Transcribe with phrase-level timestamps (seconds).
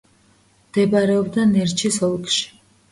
[0.71, 2.55] მდებარეობდა ნერჩის ოლქში.